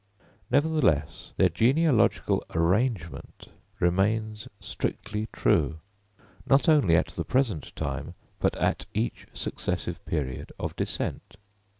[0.49, 5.77] Nevertheless, their genealogical arrangement remains strictly true,
[6.47, 11.37] not only at the present time, but at each successive period of descent.